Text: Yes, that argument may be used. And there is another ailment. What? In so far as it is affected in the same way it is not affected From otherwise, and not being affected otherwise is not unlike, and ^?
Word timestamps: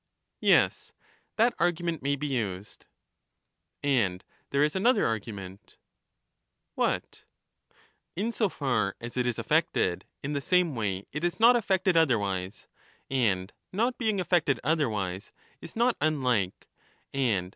Yes, 0.39 0.93
that 1.35 1.53
argument 1.59 2.01
may 2.01 2.15
be 2.15 2.25
used. 2.25 2.87
And 3.83 4.23
there 4.49 4.63
is 4.63 4.75
another 4.75 5.05
ailment. 5.05 5.77
What? 6.73 7.23
In 8.15 8.31
so 8.31 8.49
far 8.49 8.95
as 8.99 9.15
it 9.15 9.27
is 9.27 9.37
affected 9.37 10.05
in 10.23 10.33
the 10.33 10.41
same 10.41 10.73
way 10.73 11.05
it 11.11 11.23
is 11.23 11.39
not 11.39 11.55
affected 11.55 11.93
From 11.93 12.01
otherwise, 12.01 12.67
and 13.11 13.53
not 13.71 13.99
being 13.99 14.19
affected 14.19 14.59
otherwise 14.63 15.31
is 15.61 15.75
not 15.75 15.97
unlike, 16.01 16.67
and 17.13 17.47
^? 17.49 17.49